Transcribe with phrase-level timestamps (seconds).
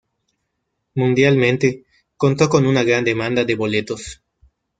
[0.95, 1.85] Mundialmente,
[2.17, 4.23] contó con una gran demanda de boletos.